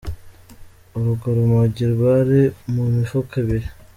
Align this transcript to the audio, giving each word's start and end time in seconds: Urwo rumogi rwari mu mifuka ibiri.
Urwo 0.97 1.27
rumogi 1.37 1.83
rwari 1.93 2.39
mu 2.73 2.83
mifuka 2.95 3.33
ibiri. 3.43 3.67